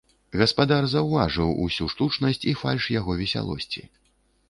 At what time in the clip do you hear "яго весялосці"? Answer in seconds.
2.99-3.89